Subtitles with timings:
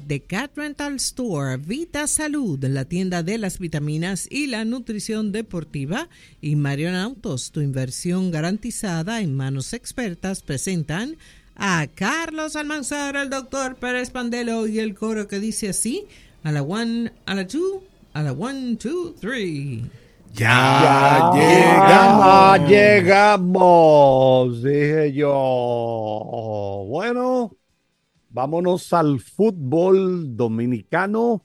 [0.00, 6.08] The Cat Rental Store Vita Salud, la tienda de las vitaminas y la nutrición deportiva,
[6.40, 11.16] y Marion Autos, tu inversión garantizada en manos expertas, presentan
[11.56, 16.06] a Carlos Almanzar, el doctor Pérez Pandelo y el coro que dice así,
[16.44, 17.82] a la one, a la two,
[18.14, 19.84] a la one, two, three.
[20.34, 22.68] Ya, llegamos.
[22.68, 26.84] llegamos, dije yo.
[26.88, 27.57] Bueno,
[28.38, 31.42] vámonos al fútbol dominicano,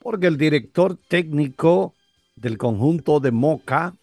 [0.00, 1.94] porque el director técnico
[2.34, 3.94] del conjunto de Moca,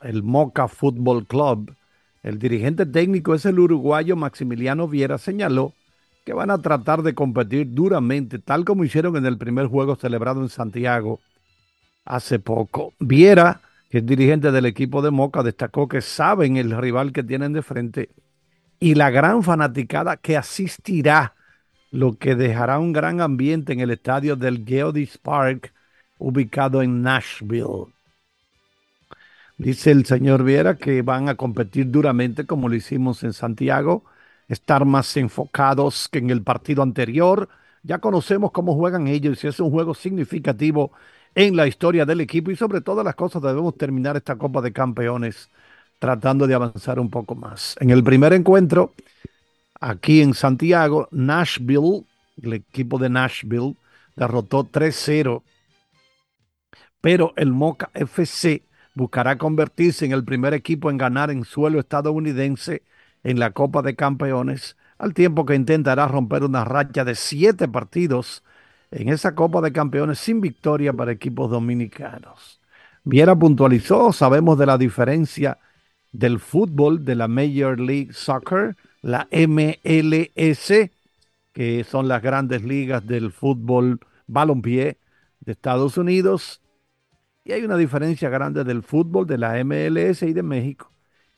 [0.00, 1.76] el Moca Fútbol Club,
[2.22, 5.74] el dirigente técnico es el uruguayo Maximiliano Viera, señaló
[6.24, 10.40] que van a tratar de competir duramente, tal como hicieron en el primer juego celebrado
[10.40, 11.20] en Santiago
[12.06, 12.94] hace poco.
[12.98, 13.60] Viera,
[13.90, 17.60] que es dirigente del equipo de Moca, destacó que saben el rival que tienen de
[17.60, 18.08] frente
[18.80, 21.34] y la gran fanaticada que asistirá,
[21.90, 25.72] lo que dejará un gran ambiente en el estadio del Geodis Park,
[26.18, 27.86] ubicado en Nashville.
[29.56, 34.04] Dice el señor Viera que van a competir duramente como lo hicimos en Santiago,
[34.48, 37.48] estar más enfocados que en el partido anterior.
[37.82, 40.92] Ya conocemos cómo juegan ellos y es un juego significativo
[41.34, 44.72] en la historia del equipo y sobre todas las cosas debemos terminar esta Copa de
[44.72, 45.50] Campeones
[45.98, 47.76] tratando de avanzar un poco más.
[47.80, 48.94] En el primer encuentro,
[49.80, 52.04] aquí en Santiago, Nashville,
[52.42, 53.76] el equipo de Nashville,
[54.16, 55.42] derrotó 3-0,
[57.00, 58.62] pero el Moca FC
[58.94, 62.82] buscará convertirse en el primer equipo en ganar en suelo estadounidense
[63.22, 68.42] en la Copa de Campeones, al tiempo que intentará romper una racha de siete partidos
[68.90, 72.60] en esa Copa de Campeones sin victoria para equipos dominicanos.
[73.04, 75.58] Viera puntualizó, sabemos de la diferencia
[76.12, 80.90] del fútbol de la Major League Soccer, la MLS,
[81.52, 84.98] que son las grandes ligas del fútbol balompié
[85.40, 86.60] de Estados Unidos,
[87.44, 90.92] y hay una diferencia grande del fútbol de la MLS y de México,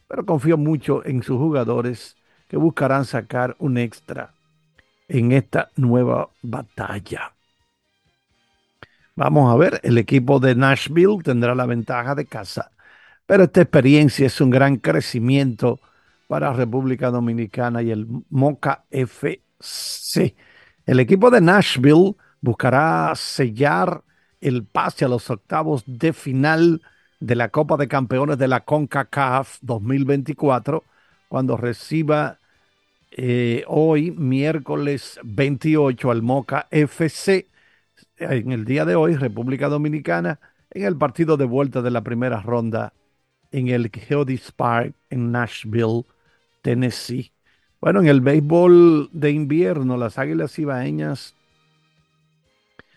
[0.08, 2.16] pero confío mucho en sus jugadores
[2.48, 4.34] que buscarán sacar un extra
[5.06, 7.32] en esta nueva batalla.
[9.14, 12.72] Vamos a ver, el equipo de Nashville tendrá la ventaja de casa,
[13.26, 15.78] pero esta experiencia es un gran crecimiento
[16.30, 19.42] para República Dominicana y el Moca FC.
[20.86, 24.04] El equipo de Nashville buscará sellar
[24.40, 26.82] el pase a los octavos de final
[27.18, 30.84] de la Copa de Campeones de la CONCACAF 2024
[31.28, 32.38] cuando reciba
[33.10, 37.48] eh, hoy, miércoles 28, al Moca FC
[38.18, 40.38] en el día de hoy, República Dominicana,
[40.70, 42.92] en el partido de vuelta de la primera ronda
[43.50, 46.04] en el Geodis Park en Nashville,
[46.62, 47.32] Tennessee.
[47.80, 51.34] Bueno, en el béisbol de invierno, las Águilas Ibaeñas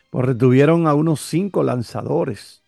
[0.09, 2.63] pues retuvieron a unos cinco lanzadores.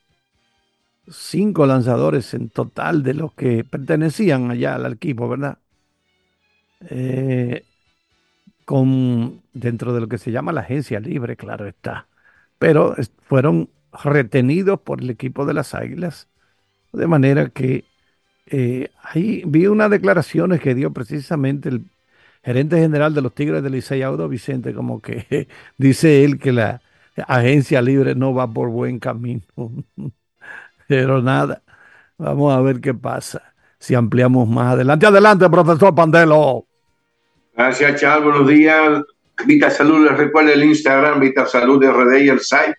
[1.07, 5.59] Cinco lanzadores en total de los que pertenecían allá al equipo, ¿verdad?
[6.89, 7.63] Eh,
[8.65, 12.07] con, dentro de lo que se llama la agencia libre, claro está
[12.57, 12.95] pero
[13.27, 13.69] fueron
[14.03, 16.29] retenidos por el equipo de las Águilas.
[16.93, 17.85] De manera que
[18.47, 21.85] eh, ahí vi unas declaraciones que dio precisamente el
[22.43, 25.47] gerente general de los Tigres del Licey, Audo Vicente, como que
[25.77, 26.81] dice él que la
[27.27, 29.41] agencia libre no va por buen camino.
[30.87, 31.63] Pero nada,
[32.17, 33.41] vamos a ver qué pasa
[33.79, 35.07] si ampliamos más adelante.
[35.07, 36.65] Adelante, profesor Pandelo.
[37.55, 38.25] Gracias, Charles.
[38.25, 39.01] Buenos días.
[39.45, 42.75] Vita Salud, les recuerda el Instagram, Vita Salud RD y el site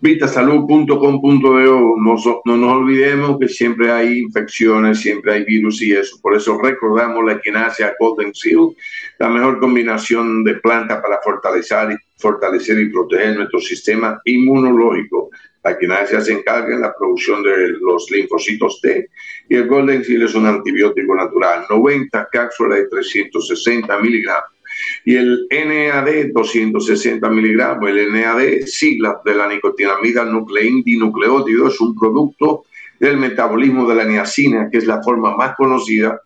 [0.00, 1.96] vitasalud.com.do.
[1.96, 6.18] No, no nos olvidemos que siempre hay infecciones, siempre hay virus y eso.
[6.20, 8.76] Por eso recordamos la equinacia Golden Seal,
[9.18, 15.30] la mejor combinación de plantas para fortalecer y, fortalecer y proteger nuestro sistema inmunológico.
[15.64, 19.08] La equinacia se encarga en la producción de los linfocitos T
[19.48, 21.64] y el Golden Seal es un antibiótico natural.
[21.68, 24.55] 90 cápsulas de 360 miligramos
[25.04, 27.88] y el NAD 260 miligramos.
[27.88, 32.64] El NAD, sigla de la nicotinamida nucleíndinucleótido, es un producto
[32.98, 36.20] del metabolismo de la niacina, que es la forma más conocida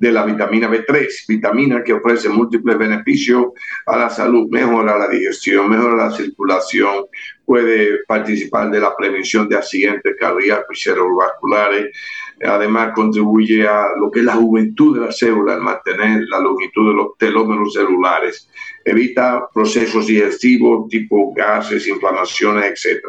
[0.00, 3.48] de la vitamina B3, vitamina que ofrece múltiples beneficios
[3.86, 7.04] a la salud, mejora la digestión, mejora la circulación,
[7.44, 11.94] puede participar de la prevención de accidentes cardíacos y cerebrovasculares,
[12.42, 16.88] además contribuye a lo que es la juventud de la célula, al mantener la longitud
[16.88, 18.48] de los telómeros celulares,
[18.90, 23.02] evita procesos digestivos tipo gases, inflamaciones, etc.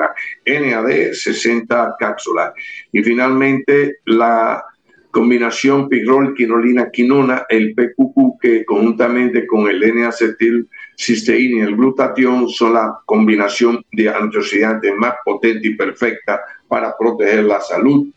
[0.46, 2.54] NAD 60 cápsulas.
[2.92, 4.64] Y finalmente la
[5.12, 10.68] combinación pirrol, quinolina, quinona, el PQQ, que conjuntamente con el N-acetil
[10.98, 17.44] cisteína y el glutatión son la combinación de antioxidantes más potente y perfecta para proteger
[17.44, 18.08] la salud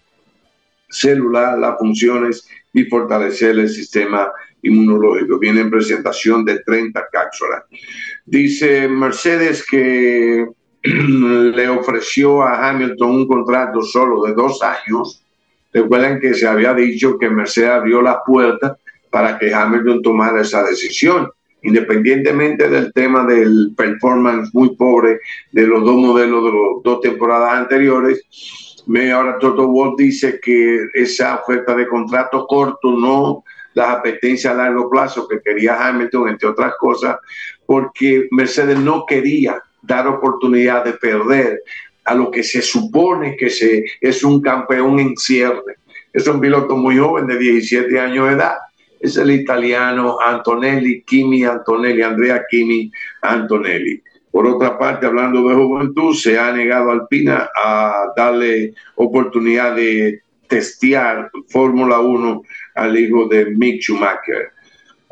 [0.89, 4.31] celular, las funciones y fortalecer el sistema
[4.65, 5.39] inmunológico.
[5.39, 7.65] Viene en presentación de 30 cápsulas.
[8.27, 10.47] Dice Mercedes que
[10.83, 15.23] le ofreció a Hamilton un contrato solo de dos años.
[15.73, 18.77] Recuerden que se había dicho que Mercedes abrió la puerta
[19.11, 21.31] para que Hamilton tomara esa decisión,
[21.63, 25.21] independientemente del tema del performance muy pobre
[25.53, 28.23] de los dos modelos de las dos temporadas anteriores.
[29.15, 33.45] Ahora Toto Wolff dice que esa oferta de contrato corto no
[33.75, 37.17] las apetencias a largo plazo que quería Hamilton, entre otras cosas,
[37.67, 41.63] porque Mercedes no quería dar oportunidad de perder
[42.05, 45.77] a lo que se supone que se, es un campeón en cierre.
[46.13, 48.55] Es un piloto muy joven de 17 años de edad.
[49.01, 52.91] Es el italiano Antonelli, Kimi Antonelli, Andrea Kimi
[53.23, 54.03] Antonelli.
[54.31, 61.31] Por otra parte, hablando de juventud, se ha negado Alpina a darle oportunidad de testear
[61.49, 62.43] Fórmula 1
[62.75, 64.53] al hijo de Mick Schumacher.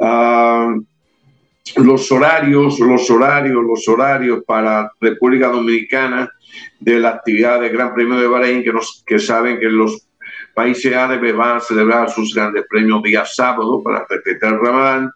[0.00, 0.74] Ah,
[1.76, 6.30] los horarios, los horarios, los horarios para República Dominicana
[6.80, 10.08] de la actividad del Gran Premio de Bahrein, que, nos, que saben que los
[10.54, 15.10] países árabes van a celebrar sus grandes premios día sábado para respetar el Ramadán.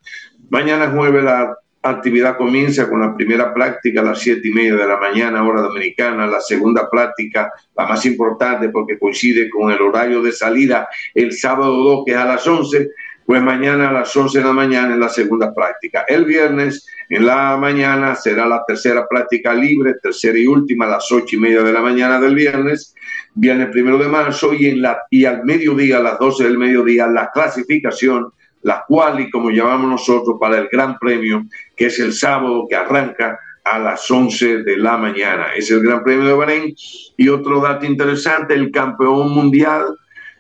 [0.49, 1.57] Mañana jueves la
[1.91, 5.63] actividad comienza con la primera práctica a las siete y media de la mañana, hora
[5.63, 11.33] dominicana, la segunda práctica, la más importante porque coincide con el horario de salida el
[11.33, 12.91] sábado 2, que es a las 11,
[13.27, 16.05] pues mañana a las 11 de la mañana es la segunda práctica.
[16.07, 21.11] El viernes en la mañana será la tercera práctica libre, tercera y última a las
[21.11, 22.95] 8 y media de la mañana del viernes,
[23.35, 27.09] viernes primero de marzo y, en la, y al mediodía, a las 12 del mediodía,
[27.09, 28.33] la clasificación
[28.63, 31.45] la cual y como llamamos nosotros para el Gran Premio,
[31.77, 35.49] que es el sábado que arranca a las 11 de la mañana.
[35.57, 36.75] Es el Gran Premio de Bahrein.
[37.17, 39.85] Y otro dato interesante, el campeón mundial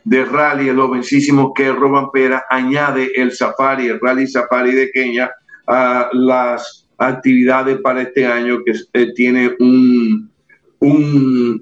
[0.05, 5.33] de rally, el jovencísimo que Roban Pera, añade el safari, el rally safari de Kenia
[5.67, 10.31] a las actividades para este año que eh, tiene un,
[10.79, 11.61] un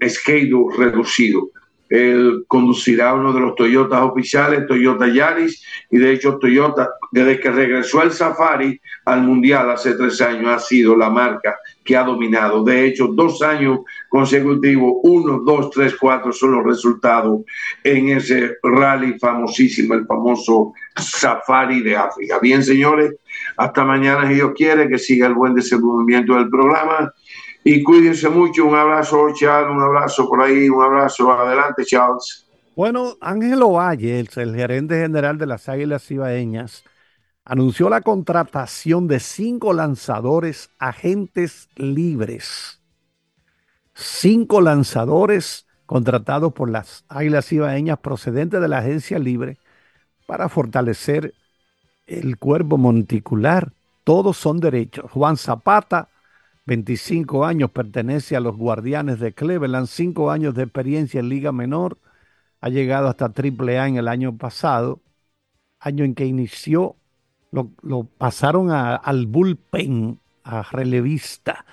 [0.76, 1.48] reducido.
[1.94, 7.52] Él conducirá uno de los Toyotas oficiales, Toyota Yaris, y de hecho Toyota, desde que
[7.52, 12.64] regresó el Safari al Mundial hace tres años, ha sido la marca que ha dominado.
[12.64, 17.42] De hecho, dos años consecutivos, uno, dos, tres, cuatro son los resultados
[17.84, 22.40] en ese rally famosísimo, el famoso Safari de África.
[22.40, 23.14] Bien, señores,
[23.56, 27.12] hasta mañana si Dios quiere, que siga el buen desenvolvimiento del programa
[27.64, 28.66] y cuídense mucho.
[28.66, 31.32] Un abrazo, Charles, un abrazo por ahí, un abrazo.
[31.32, 32.46] Adelante, Charles.
[32.76, 36.84] Bueno, Ángelo Valle, el gerente general de las Águilas Ibaeñas,
[37.44, 42.80] anunció la contratación de cinco lanzadores agentes libres.
[43.94, 49.58] Cinco lanzadores contratados por las Águilas Ibaeñas procedentes de la agencia libre
[50.26, 51.34] para fortalecer
[52.06, 53.72] el cuerpo monticular.
[54.02, 55.10] Todos son derechos.
[55.10, 56.08] Juan Zapata,
[56.66, 61.98] 25 años, pertenece a los Guardianes de Cleveland, 5 años de experiencia en Liga Menor,
[62.60, 65.00] ha llegado hasta AAA en el año pasado,
[65.78, 66.96] año en que inició,
[67.52, 71.64] lo, pasaron al bullpen, a relevista.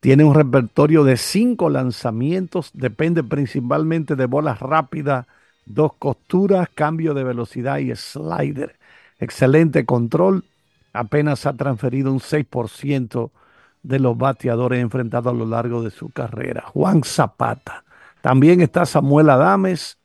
[0.00, 5.26] Tiene un repertorio de cinco lanzamientos, depende principalmente de bolas rápidas,
[5.66, 8.78] dos costuras, cambio de velocidad y slider.
[9.18, 10.44] Excelente control,
[10.92, 13.30] apenas ha transferido un 6%
[13.88, 16.62] de los bateadores enfrentados a lo largo de su carrera.
[16.66, 17.84] Juan Zapata.
[18.20, 19.98] También está Samuel Adames,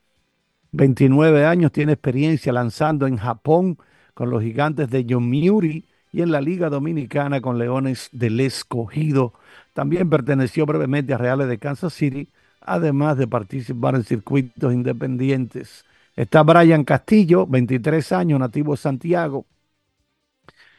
[0.72, 3.78] 29 años, tiene experiencia lanzando en Japón
[4.14, 9.34] con los gigantes de Yomiuri y en la Liga Dominicana con Leones del Escogido.
[9.74, 12.30] También perteneció brevemente a Reales de Kansas City,
[12.62, 15.84] además de participar en circuitos independientes.
[16.16, 19.46] Está Brian Castillo, 23 años, nativo de Santiago,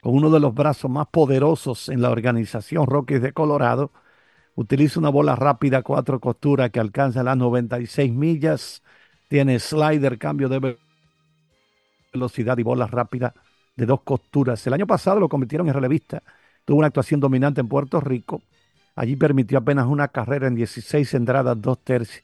[0.04, 3.90] con uno de los brazos más poderosos en la organización Rockies de Colorado.
[4.54, 8.82] Utiliza una bola rápida, cuatro costuras que alcanza las 96 millas.
[9.28, 10.76] Tiene slider, cambio de
[12.12, 13.32] velocidad y bola rápida
[13.76, 14.66] de dos costuras.
[14.66, 16.22] El año pasado lo convirtieron en relevista.
[16.66, 18.42] Tuvo una actuación dominante en Puerto Rico.
[18.96, 22.22] Allí permitió apenas una carrera en 16 entradas, dos tercios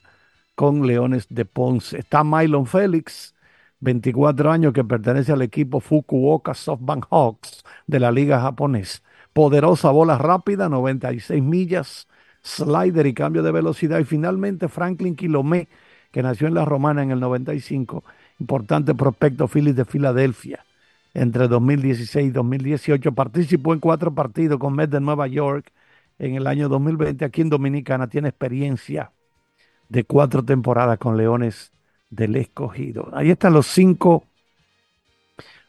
[0.53, 1.97] con Leones de Ponce.
[1.97, 3.33] Está Mylon Félix,
[3.81, 9.01] 24 años, que pertenece al equipo Fukuoka SoftBank Hawks de la liga japonesa.
[9.33, 12.07] Poderosa bola rápida, 96 millas,
[12.41, 13.99] slider y cambio de velocidad.
[13.99, 15.67] Y finalmente Franklin Quilomé,
[16.11, 18.03] que nació en La Romana en el 95
[18.41, 20.65] importante prospecto Phillies de Filadelfia
[21.13, 23.11] entre 2016 y 2018.
[23.13, 25.71] Participó en cuatro partidos con Mets de Nueva York
[26.19, 27.23] en el año 2020.
[27.23, 29.11] Aquí en Dominicana tiene experiencia
[29.89, 31.71] de cuatro temporadas con Leones
[32.11, 33.09] del Escogido.
[33.13, 34.25] Ahí están los cinco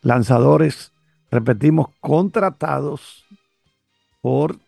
[0.03, 0.93] lanzadores,
[1.31, 3.25] repetimos, contratados
[4.21, 4.59] por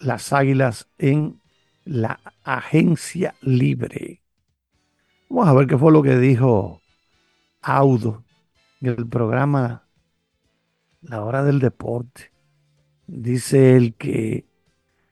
[0.00, 1.40] las Águilas en
[1.84, 4.20] la agencia libre.
[5.28, 6.80] Vamos a ver qué fue lo que dijo
[7.62, 8.24] Audo
[8.80, 9.86] en el programa
[11.02, 12.32] La Hora del Deporte.
[13.06, 14.46] Dice él que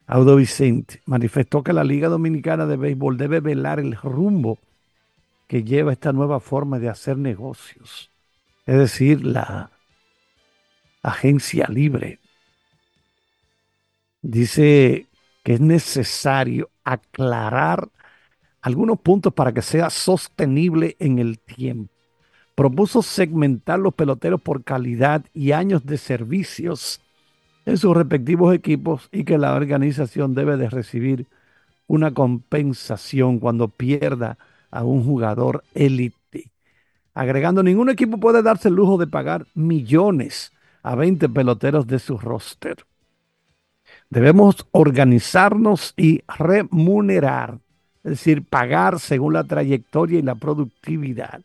[0.06, 4.58] Audo Vicente manifestó que la Liga Dominicana de Béisbol debe velar el rumbo
[5.46, 8.10] que lleva esta nueva forma de hacer negocios,
[8.66, 9.70] es decir, la
[11.02, 12.18] agencia libre.
[14.22, 15.08] Dice
[15.42, 17.90] que es necesario aclarar
[18.62, 21.92] algunos puntos para que sea sostenible en el tiempo.
[22.54, 27.02] Propuso segmentar los peloteros por calidad y años de servicios
[27.66, 31.26] en sus respectivos equipos y que la organización debe de recibir
[31.86, 34.38] una compensación cuando pierda
[34.74, 36.50] a un jugador élite.
[37.14, 40.52] Agregando, ningún equipo puede darse el lujo de pagar millones
[40.82, 42.84] a 20 peloteros de su roster.
[44.10, 47.58] Debemos organizarnos y remunerar,
[48.02, 51.40] es decir, pagar según la trayectoria y la productividad.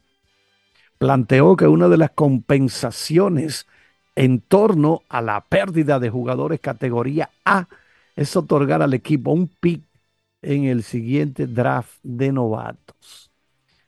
[0.98, 3.68] Planteó que una de las compensaciones
[4.16, 7.68] en torno a la pérdida de jugadores categoría A
[8.16, 9.82] es otorgar al equipo un pick
[10.41, 13.31] en el siguiente draft de novatos.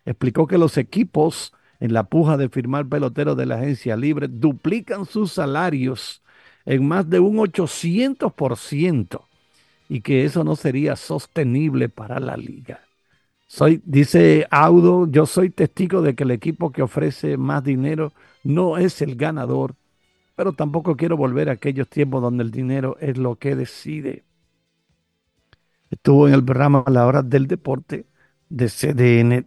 [0.05, 5.05] Explicó que los equipos en la puja de firmar peloteros de la agencia libre duplican
[5.05, 6.21] sus salarios
[6.65, 9.27] en más de un 800%
[9.89, 12.81] y que eso no sería sostenible para la liga.
[13.47, 18.77] Soy, dice Audo, yo soy testigo de que el equipo que ofrece más dinero no
[18.77, 19.75] es el ganador
[20.41, 24.23] pero tampoco quiero volver a aquellos tiempos donde el dinero es lo que decide.
[25.91, 28.05] Estuvo en el programa a la hora del deporte
[28.49, 29.45] de CDN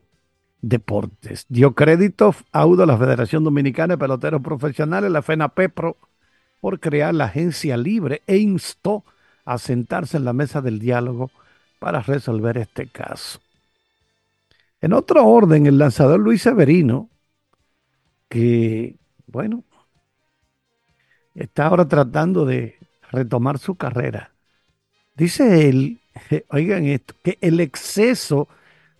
[0.61, 1.47] Deportes.
[1.49, 5.97] Dio crédito a la Federación Dominicana de Peloteros Profesionales, la FENAPEPRO,
[6.61, 9.05] por crear la agencia libre e instó
[9.47, 11.31] a sentarse en la mesa del diálogo
[11.79, 13.41] para resolver este caso.
[14.83, 17.09] En otro orden, el lanzador Luis Severino,
[18.29, 18.97] que,
[19.27, 19.65] bueno,
[21.35, 22.77] está ahora tratando de
[23.11, 24.34] retomar su carrera.
[25.16, 26.00] Dice él,
[26.50, 28.49] oigan esto, que el exceso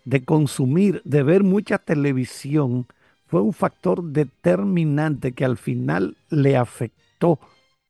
[0.05, 2.87] de consumir, de ver mucha televisión,
[3.27, 7.41] fue un factor determinante que al final le afectó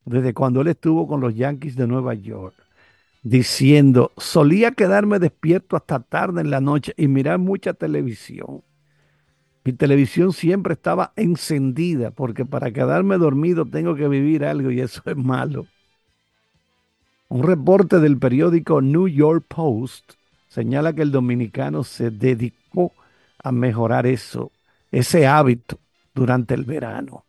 [0.05, 2.55] desde cuando él estuvo con los Yankees de Nueva York,
[3.23, 8.63] diciendo, solía quedarme despierto hasta tarde en la noche y mirar mucha televisión.
[9.65, 15.03] Mi televisión siempre estaba encendida porque para quedarme dormido tengo que vivir algo y eso
[15.07, 15.71] es malo.
[17.35, 20.13] Un reporte del periódico New York Post
[20.47, 22.93] señala que el dominicano se dedicó
[23.43, 24.53] a mejorar eso,
[24.93, 25.81] ese hábito
[26.15, 27.25] durante el verano.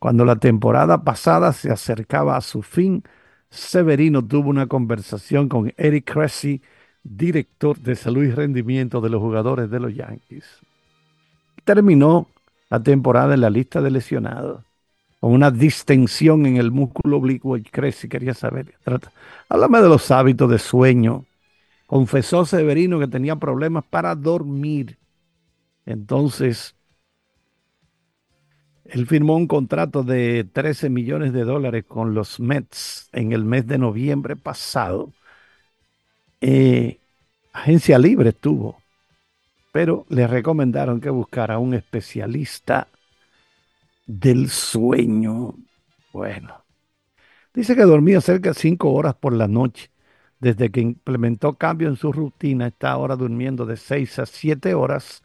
[0.00, 3.04] Cuando la temporada pasada se acercaba a su fin,
[3.48, 6.60] Severino tuvo una conversación con Eric Cressy,
[7.04, 10.44] director de salud y rendimiento de los jugadores de los Yankees
[11.68, 12.28] terminó
[12.70, 14.64] la temporada en la lista de lesionados
[15.20, 18.08] con una distensión en el músculo oblicuo y crece.
[18.08, 18.74] Quería saber.
[19.48, 21.24] Háblame de los hábitos de sueño.
[21.86, 24.98] Confesó Severino que tenía problemas para dormir.
[25.86, 26.74] Entonces,
[28.84, 33.66] él firmó un contrato de 13 millones de dólares con los Mets en el mes
[33.66, 35.12] de noviembre pasado.
[36.40, 36.98] Eh,
[37.52, 38.78] agencia libre estuvo
[39.72, 42.88] pero le recomendaron que buscara un especialista
[44.08, 45.54] del sueño.
[46.12, 46.64] Bueno,
[47.54, 49.90] dice que dormía cerca de cinco horas por la noche.
[50.40, 55.22] Desde que implementó cambio en su rutina, está ahora durmiendo de seis a siete horas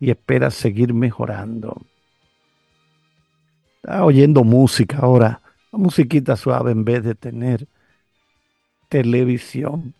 [0.00, 1.86] y espera seguir mejorando.
[3.82, 7.68] Está oyendo música ahora, musiquita suave en vez de tener
[8.88, 9.94] televisión.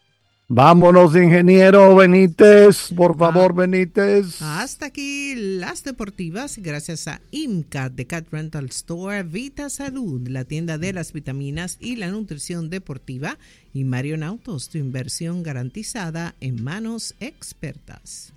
[0.49, 4.43] Vámonos, ingeniero Benítez, por ah, favor, Benítez.
[4.43, 10.77] Hasta aquí las deportivas, gracias a IMCA de Cat Rental Store, Vita Salud, la tienda
[10.77, 13.39] de las vitaminas y la nutrición deportiva,
[13.73, 18.35] y Marion Autos, tu inversión garantizada en manos expertas.